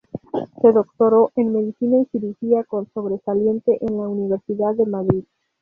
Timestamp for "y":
1.99-2.05